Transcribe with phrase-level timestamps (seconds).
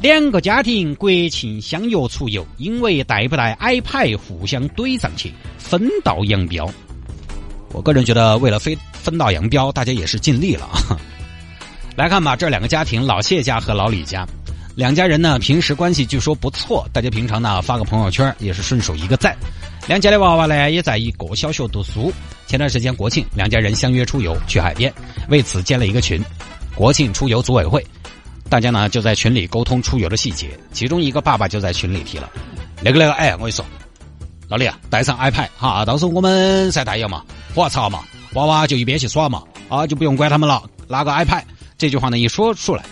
[0.00, 6.70] 两个家庭国庆相约出游，因为带不带 iPad 互相怼上去，分道扬镳。
[7.72, 10.96] 我个人觉得，为了分分道扬镳，大家也是尽力了啊。
[11.96, 14.24] 来看吧，这两个家庭，老谢家和老李家，
[14.76, 19.36] 两家人呢平时关系据说不错，大家平常呢发个朋友圈也是顺手一个赞。
[19.88, 22.12] 两家的娃娃呢也在一个小学读书。
[22.46, 24.94] 前段时间国庆，两家人相约出游去海边，
[25.28, 26.22] 为此建了一个群——
[26.76, 27.84] 国庆出游组委会。
[28.48, 32.30] 大家呢就在群里沟通出游的细节，其中一个爸爸就在群里提了
[32.82, 33.64] ：“那个那个，哎，我跟你说，
[34.48, 37.22] 老李啊，带上 iPad 哈，到时候我们晒太阳嘛，
[37.54, 41.42] 喝茶嘛，娃娃就一边去耍嘛，啊，就不用管他们了，拿个 iPad。”
[41.76, 42.82] 这句话呢一说出来，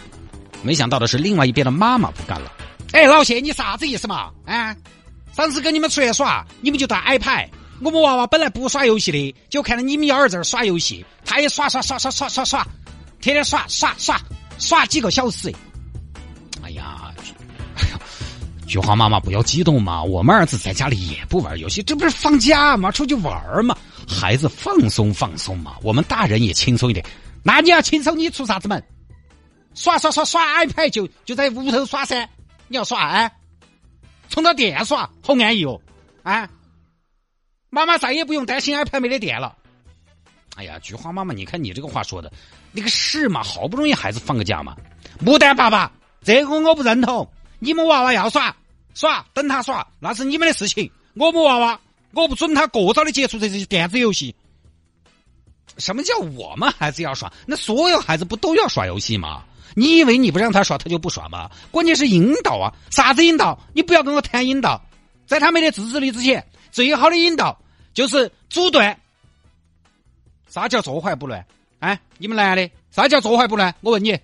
[0.63, 2.53] 没想到的是，另外一边的妈妈不干了
[2.93, 4.31] ：“哎，老谢，你啥子意思嘛？
[4.45, 4.77] 啊，
[5.35, 7.49] 上次跟你们出去耍，你们就带 iPad，
[7.81, 12.67] 我们娃娃本来不耍游戏的，就看到你们幺儿在这耍游戏，他也耍耍耍耍耍耍耍，
[13.21, 14.21] 天天耍耍耍。”
[14.59, 15.53] 耍几个小时，
[16.63, 17.13] 哎呀，
[17.77, 18.01] 哎呀，
[18.67, 20.03] 菊花妈妈不要激动嘛！
[20.03, 22.91] 我们儿子在家里也不玩游戏，这不是放假吗？
[22.91, 23.77] 出去玩嘛，
[24.09, 25.77] 孩子放松放松嘛。
[25.83, 27.05] 我们大人也轻松一点。
[27.43, 28.83] 那你要轻松，你出啥子门？
[29.75, 32.29] 耍耍耍耍 iPad 就就在屋头耍噻。
[32.69, 33.31] 你要耍啊？
[34.29, 35.81] 充到电耍，好安逸哦！
[36.25, 36.49] 啊，
[37.71, 39.55] 妈妈再也不用担心 iPad 没得电了。
[40.57, 42.33] 哎呀，菊花妈妈，你看你这个话说的，
[42.73, 43.43] 那个是嘛？
[43.43, 44.75] 好不容易孩子放个假嘛，
[45.23, 45.93] 牡丹爸爸，
[46.25, 47.29] 这个我不认同。
[47.59, 48.57] 你们娃娃要耍
[48.95, 50.91] 耍，等他耍，那是你们的事情。
[51.15, 51.81] 我们娃娃，
[52.13, 54.35] 我不准他过早的接触这些电子游戏。
[55.79, 57.31] 什么叫我们孩子要耍？
[57.47, 59.45] 那所有孩子不都要耍游戏吗？
[59.75, 61.51] 你以为你不让他耍，他就不耍吗？
[61.71, 62.73] 关键是引导啊！
[62.91, 63.59] 啥子引导？
[63.75, 64.81] 你不要跟我谈引导，
[65.27, 67.59] 在他没得自制力之前，最好的引导
[67.93, 68.99] 就是阻断。
[70.49, 71.45] 啥叫坐怀不乱？
[71.81, 73.75] 哎，你们男的，啥叫坐怀不乱？
[73.83, 74.19] 我问你，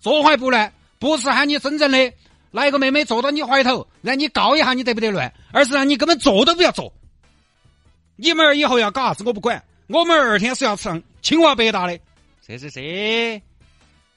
[0.00, 2.12] 坐怀不乱不是喊你真正的
[2.52, 6.92] 来个妹妹坐到你怀头，让你告一下你得不得乱，而是让你根本坐都不要坐。
[8.14, 11.98] 你们儿以后要搞啥子我不管，我们儿二天是要上清华北大的。
[12.46, 13.42] 是是是，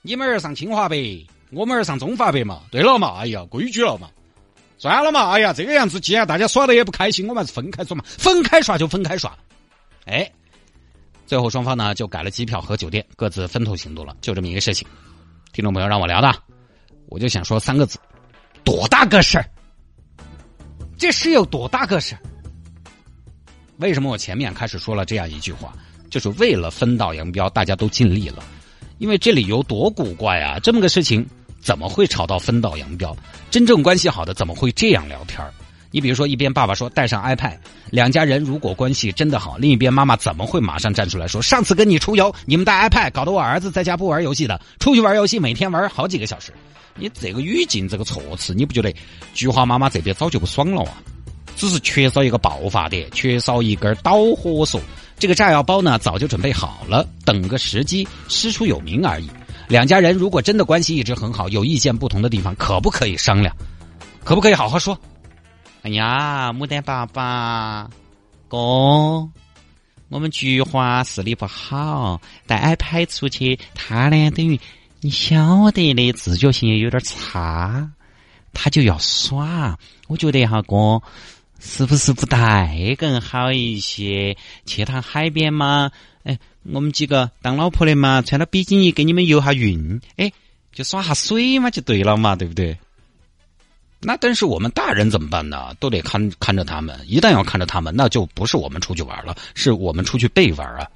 [0.04, 2.62] 你们儿上清华北，我们儿上中华北嘛。
[2.70, 4.10] 对了嘛，哎呀，规矩了嘛。
[4.78, 9.36] 算了嘛，哎呀，这个样子既然大家耍的也不开心，我们还是分开耍嘛，分开耍就分开耍。
[10.06, 10.32] 哎。
[11.26, 14.88] 最后双方呢就改了机票和酒店，各自分头行动了，就这么一个事情。
[15.54, 16.34] 听众朋友让我聊的，
[17.08, 17.98] 我就想说三个字：
[18.64, 19.46] 多大个事儿？
[20.98, 22.22] 这是有多大个事儿？
[23.78, 25.74] 为什么我前面开始说了这样一句话？
[26.10, 28.44] 就是为了分道扬镳，大家都尽力了。
[29.00, 30.58] 因为这理由多古怪啊！
[30.60, 31.28] 这么个事情
[31.60, 33.14] 怎么会吵到分道扬镳？
[33.52, 35.54] 真正关系好的怎么会这样聊天儿？
[35.96, 37.56] 你比如说，一边爸爸说带上 iPad，
[37.90, 46.52] 两家人如果关系真的好，另一边妈妈怎么会马上站出来说上次跟你出游，你们带 iPad，搞得我儿子在家不玩游戏的，出去玩游戏每天玩好几个小时。
[46.96, 48.94] 你这个语境，这个措辞，你不觉得
[49.34, 51.02] 菊花妈妈这边早就不爽了啊？
[51.56, 54.82] 只是缺少一个爆发点，缺少一根导火索。
[55.18, 59.30] 这个炸药包呢，早就准备好了，等个时机师出有名而已。
[59.70, 63.56] 两家人如果真的关系一直很好，有意见不同的地方，可不可以商量？
[64.26, 65.00] 可不可以好好说？
[65.86, 67.88] 哎呀，牡丹爸爸，
[68.48, 68.58] 哥，
[70.10, 74.60] 我们菊花视力不好，带 iPad 出去，他呢等于
[75.02, 77.88] 你晓得的，自觉性也有点差，
[78.52, 79.78] 他就要耍。
[80.08, 81.04] 我觉得哈哥，
[81.60, 84.36] 是不是不带更好一些？
[84.66, 85.92] 去趟海边嘛，
[86.24, 90.32] 哎，我们几个当老婆的嘛，穿了比基尼给你们游下泳，哎，
[90.74, 92.76] 就耍下水嘛，就对了嘛，对不对？
[94.06, 95.76] 那但是我们大人怎么办呢？
[95.80, 97.00] 都得看看着他们。
[97.08, 100.88] 一旦要看着他们，那就不是我们出去玩了，是我们出去被玩啊！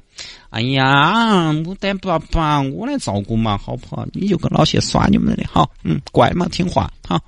[0.51, 4.05] 哎呀，牡丹爸爸，我来照顾嘛，好不好？
[4.13, 7.19] 你就跟老谢耍你们的，好，嗯，乖嘛，听话，好。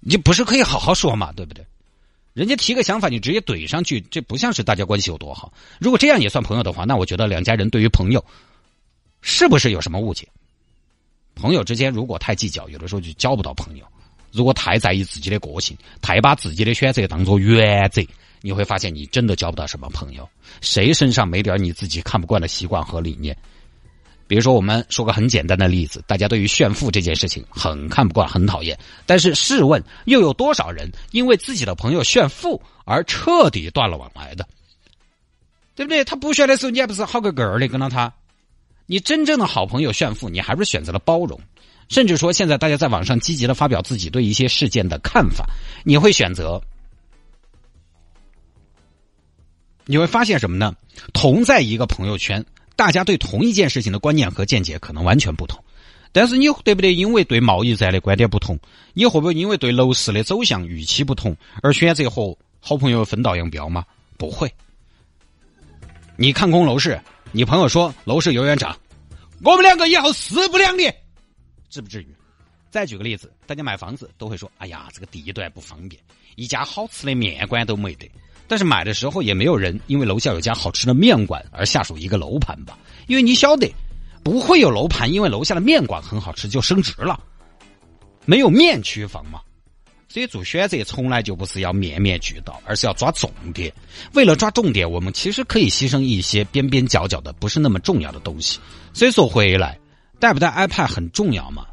[0.00, 1.66] 你不是可以好好说嘛，对不对？
[2.32, 5.52] 人家提个想法，你直接怼上去，这不像是大家关系有多好。
[5.80, 8.24] 如果这样也算朋友的话，那我觉得两家人对于朋友
[9.22, 10.28] 是不是有什么误解？
[11.34, 13.84] 朋友之间如果太计较，有的时候就交不到朋友。
[14.32, 18.02] 如果太在意自己的个性，太把自己的选择当做原则，
[18.42, 20.28] 你会发现你真的交不到什么朋友。
[20.60, 23.36] 谁身上没点你自己看不惯的习惯和理念？
[24.28, 28.76] 比如说，我们说个很简单的例子，大家对于炫富这件事情很看不惯、很讨厌。
[29.06, 34.44] 但是试问，又有多少人因为自己的朋友炫富而彻底断了往来的？
[35.76, 36.04] 对不对？
[36.04, 38.12] 他不炫的时候，你还不是好个个儿的跟了他？
[38.86, 41.40] 你真正的好朋友炫富，你还不是选择了包容？
[41.88, 45.46] 甚至说，现在大家在网上积极的发表自己对一些事件的看法，
[45.84, 46.60] 你会选择？
[49.84, 50.74] 你会发现什么呢？
[51.12, 52.44] 同在一个朋友圈。
[52.74, 55.64] 大家对同一件事情的观念和见解可能完全不同，
[56.12, 56.94] 但是你对不对？
[56.94, 58.58] 因为对贸易战的观点不同，
[58.92, 63.82] 你会不会因为对楼市的走向预期不同而选择和好朋友分道扬镳吗？
[64.18, 64.52] 不会。
[66.16, 67.00] 你看空楼市，
[67.32, 68.78] 你朋友说楼市永远涨，
[69.42, 70.92] 我们两个以后势不两立，
[71.76, 72.08] 至不至于。
[72.70, 76.00] 再举个例子，大家买房子都会说：“哎呀，这个地段不方便，
[76.36, 78.10] 一家好吃的面馆都没得。”
[78.48, 82.78] 但是买的时候也没有人因为楼下有家好吃的面馆而下手一个楼盘吧？
[83.08, 83.70] 因为你晓得，
[84.24, 87.22] 不会有楼盘因为楼下的面馆很好吃就升值了，
[88.24, 89.40] 没有面区房嘛。
[90.08, 93.72] 所以做选择从来就不是要面面俱到，而是要抓重点。
[94.14, 98.58] 为了抓重点，我们其实可以牺牲一些边边角角的不是那么重要的东西。
[98.94, 99.78] 所以说回来，
[100.18, 101.66] 带不带 iPad 很重要嘛？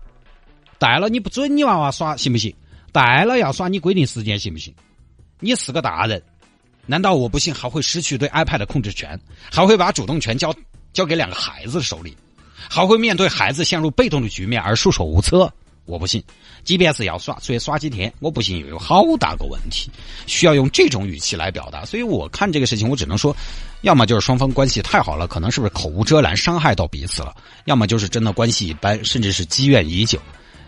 [0.78, 2.54] 带了你不准你娃娃耍行不行？
[2.92, 4.74] 带了要耍你规定时间行不行？
[5.40, 6.22] 你是个大人。
[6.86, 9.18] 难道我不信还会失去对 iPad 的控制权，
[9.50, 10.54] 还会把主动权交
[10.92, 12.16] 交给两个孩子手里，
[12.70, 15.52] 还会面对孩子陷入被动的局面而束手无策？
[15.86, 16.24] 我不信，
[16.64, 19.92] 即便是要耍，所以耍几天，我不信又有好大个问题，
[20.26, 21.84] 需要用这种语气来表达。
[21.84, 23.36] 所以我看这个事情，我只能说，
[23.82, 27.36] 要么就是双方关系太好了，可能是不是口无遮拦伤害到彼此了；
[27.66, 30.20] 要么就是真的关系一般，甚至是积怨已久。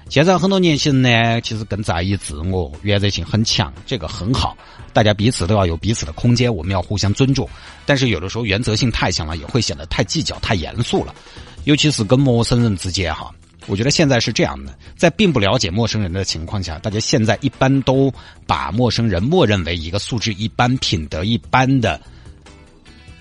[0.09, 4.55] 现在很多年轻人呢，其实更在意自我，原则性很强，这个很好。
[4.93, 7.49] 大家彼此都要有彼此的空间，我们要互相尊重。
[7.87, 11.15] 但是有的时候原则性太强了，也会显得太计较、太严肃了。
[11.63, 13.33] 尤其是跟陌生人之间哈，
[13.67, 18.13] 我觉得现在是这样的，在并不了解陌生人的情况下，大家现在一般都
[18.45, 21.99] 把陌生人默认为一个素质一般、品德一般的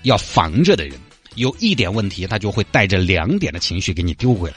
[0.03, 0.95] 要防着的人。
[1.35, 4.55] 有一点问题，他就会带着两点的情绪给你丢回来。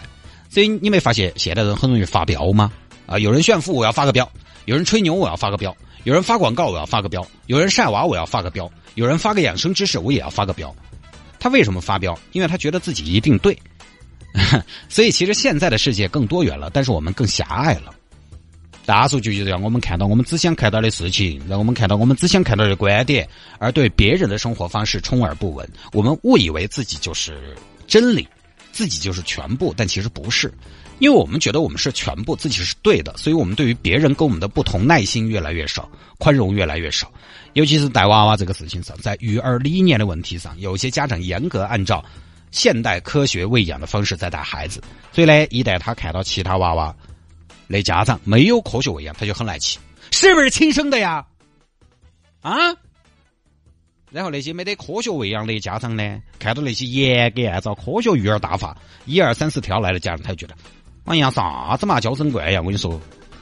[0.48, 2.70] 所以你没发现现在人很容易发飙吗？
[3.06, 4.24] 啊，有人炫富我要发个飙；
[4.66, 5.72] 有人吹牛我要发个飙；
[6.04, 10.74] 有人发广告我要发个飙；有人晒娃我要发个飙；有人发个养生知识我也要发个飙。
[11.40, 12.16] 他为什么发飙？
[12.32, 13.58] 因为他觉得自己一定对。
[14.88, 17.94] 所以其实现在的世界更多元了，但是我们更狭隘了。
[18.86, 25.68] 大数据就让我们看到我们只想看到的事情，让我们看到我们只想看到的观点，而对别人的生活方式充耳不闻。
[25.92, 27.56] 我们误以为自己就是
[27.86, 28.26] 真理。
[28.70, 30.52] 自己就是全部，但其实不是，
[31.00, 35.88] 因为我们觉得我们是全部，自己是对的，所以我们对于别人跟我们的不同，耐心越来越少，
[36.18, 37.10] 宽容越来越少。
[37.54, 42.04] 尤其是带娃娃这个事情上，在育儿理念的问题上，有些家长严格按照
[42.50, 46.94] 现代科学喂养的方式在带孩子，所以呢，一旦他看到其他娃娃
[47.66, 49.78] 那家长没有科学喂养，他就很来气，
[50.10, 51.26] 是不是亲生的呀？
[52.40, 52.52] 啊？
[54.10, 58.74] 然后那些没得科学喂养的家长呢，看到那些严格按照科学育儿大法
[59.04, 60.56] 一二三四条来的家长，他就觉得，
[61.04, 62.98] 哎呀啥子嘛娇生惯养，我跟你说，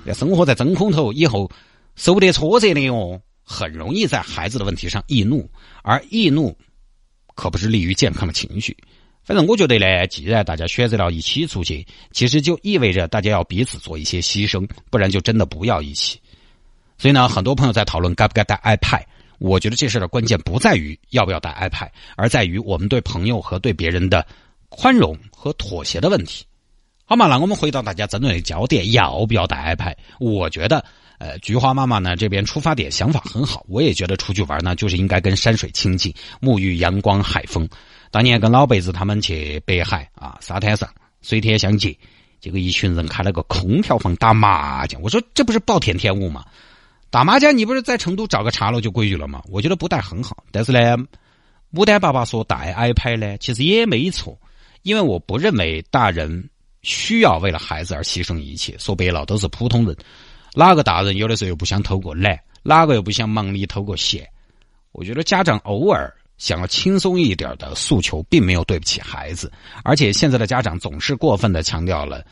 [0.07, 1.49] 要生活在真空头，以后
[1.95, 5.49] 受不得挫折的哟，很容易在孩子的问题上易怒，
[5.83, 6.59] 而易怒
[7.37, 8.77] 可不是利于健康的情绪。
[9.27, 16.21] 反正我觉得呢，既然大家选择了一起出去，其实就意味着大家要彼此做一些牺牲，不然就真的不要一起。
[16.97, 19.03] 所以呢，很多朋友在讨论该不该带 iPad。
[19.39, 24.25] 我觉得这事的关键不在于要不要带 iPad，而在于我们对朋友和对别人的
[24.69, 26.47] 宽容和妥协的问题，
[27.05, 27.27] 好嘛？
[27.27, 29.97] 那我们回到大家争论的焦点，要不要带 iPad？
[30.21, 30.83] 我觉得，
[31.19, 37.69] 呃，菊花妈妈呢这边出发点想法很好，我也觉得出去玩呢就是应该跟山水亲近，沐浴阳光海风。
[38.11, 40.89] 当年跟老辈子他们去北海啊，沙滩上
[41.23, 41.97] 水天相接，
[42.41, 46.45] 结果一群人开了个空调房打麻将，我说这不是暴殄天物吗？
[47.11, 49.43] 打麻将，你不是在成都找个茶楼就规矩了吗？
[49.49, 50.97] 我觉得不带很好，但是呢，
[51.73, 54.39] 牡丹爸爸说带 iPad 呢，其实也没错，
[54.83, 56.49] 因为我不认为大人
[56.83, 58.77] 需要为了孩子而牺牲一切。
[58.79, 59.97] 说白了，都是普通人，
[60.59, 64.27] 哪个大人有的时候又不想偷个懒，哪个又不想忙里偷个闲？
[64.93, 69.53] 我觉得家长偶尔想要轻松一点的诉求，并没有对不起孩子，
[69.85, 72.25] 而且现在的家长总是过分的强调了。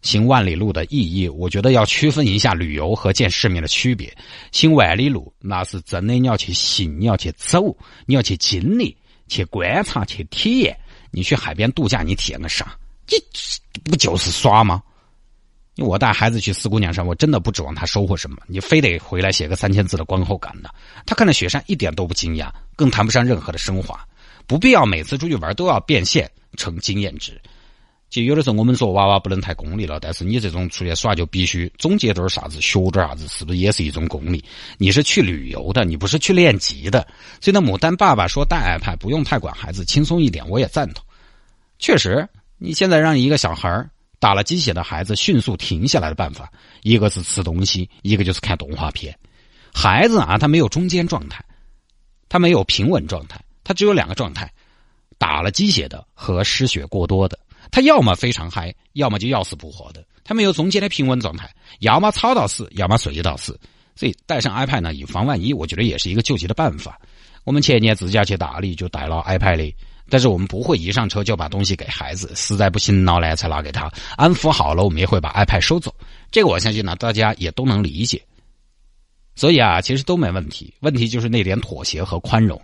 [0.00, 4.16] 行万里路的意义，我觉得要区分一下旅游和见世面的区别。
[4.52, 8.96] 行万里路，那是真的你要去行，你要去走，你要去经历、
[9.26, 10.78] 去观察、去体验。
[11.10, 12.76] 你去海边度假，你体验个啥？
[13.08, 13.16] 你
[13.82, 14.82] 不就是耍吗？
[15.76, 18.36] 因为我带孩子去四姑娘山，我真的不指望他收获什么。
[18.46, 20.68] 你非得回来写个三千字的观后感呢？
[21.06, 23.98] 他看到雪山一点都不惊讶，更谈不上任何的升华。
[24.46, 27.40] 不必要每次出去玩都要变现成经验值。
[28.10, 34.44] 其实有的时候我们说娃娃不能太功利了，但是你这种出去耍就必须总结点啥子，学点啥子，是不是也是一种功利？
[34.76, 37.06] 你是去旅游的，你不是去练级的。
[37.40, 41.02] 所以呢，牡丹爸爸说带 iPad 不用太管孩子，轻松一点，我也赞同。
[41.78, 43.88] 确实，你现在让一个小孩
[44.22, 46.48] 打了鸡血的孩子迅速停下来的办法，
[46.82, 49.12] 一个是吃东西，一个就是看动画片。
[49.74, 51.44] 孩子啊，他没有中间状态，
[52.28, 54.48] 他没有平稳状态，他只有两个状态：
[55.18, 57.36] 打了鸡血的和失血过多的。
[57.72, 60.06] 他要么非常嗨，要么就要死不活的。
[60.22, 63.58] 他没有中间的平稳状态，要么吵到死，要么睡到死。
[63.96, 66.96] 所以带上 iPad 呢，以防万一，我觉得也是一个救急的办法。
[67.42, 69.74] 我们前年自驾去大理就带了 iPad 的，
[70.12, 73.90] 但是我们不会一上车就把东西给孩子，实在不行了呢才拿给他。
[74.14, 75.90] 安抚好了，我们也会把 iPad 收走。
[76.30, 78.20] 这个我相信呢，大家也都能理解。
[79.34, 82.60] 所以啊，其实都没问题，问题就是那点妥协和宽容，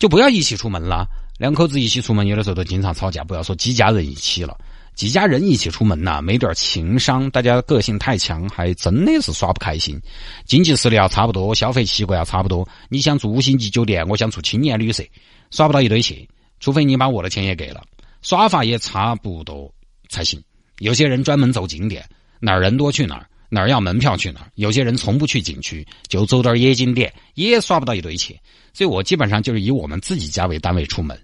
[0.00, 1.06] 就不要一起出门了。
[1.38, 3.22] 两口子一起出门，有的时候都经常吵架。
[3.22, 4.58] 不要说几家人一起了，
[4.96, 9.96] 几家人一起出门呐，没点情商，大家个性太强，还真的是耍不开心。
[10.44, 12.68] 经济实力要差不多，消费习惯要差不多。
[12.88, 15.04] 你想住五星级酒店，我想住青年旅社，
[15.52, 16.28] 耍不到一堆去。
[16.60, 17.82] 除非你把我的钱也给了，
[18.22, 19.72] 耍法也差不多
[20.08, 20.40] 才行。
[20.78, 24.50] 有些人专门走景点，哪儿人多去哪儿，哪儿要门票去哪儿。
[24.54, 28.38] 有些人从不去景区，就走点野景点，也耍不到一堆钱。
[28.72, 31.18] 所以我基本上就是以我们自己家为单位出门。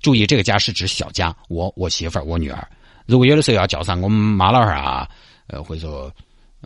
[0.00, 2.66] 注意，这个家是指小家，我、我媳妇儿、我女儿。
[3.06, 5.08] 如果有的时候要叫上我们妈老汉儿啊，
[5.46, 6.12] 呃，或者说，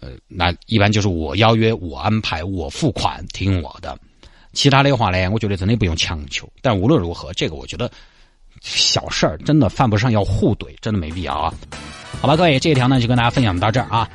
[0.00, 3.98] 呃，那一般就是我邀约、我安排、我付款，听我的。
[4.52, 6.50] 其他的话呢，我觉得真的不用强求。
[6.62, 7.90] 但无论如何，这个我觉得
[8.60, 11.52] 小事儿真的犯不上要互怼，真的没必要啊。
[12.20, 14.08] 好吧，各位，这一条呢就跟大家分享到这儿啊。